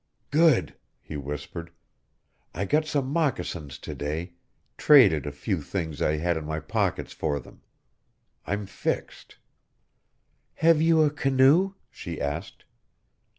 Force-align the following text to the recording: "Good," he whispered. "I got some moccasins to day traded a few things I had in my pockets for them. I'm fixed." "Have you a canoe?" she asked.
"Good," 0.31 0.73
he 0.99 1.15
whispered. 1.15 1.69
"I 2.55 2.65
got 2.65 2.87
some 2.87 3.05
moccasins 3.05 3.77
to 3.77 3.93
day 3.93 4.33
traded 4.75 5.27
a 5.27 5.31
few 5.31 5.61
things 5.61 6.01
I 6.01 6.17
had 6.17 6.37
in 6.37 6.43
my 6.45 6.59
pockets 6.59 7.13
for 7.13 7.39
them. 7.39 7.61
I'm 8.47 8.65
fixed." 8.65 9.37
"Have 10.55 10.81
you 10.81 11.03
a 11.03 11.11
canoe?" 11.11 11.75
she 11.91 12.19
asked. 12.19 12.65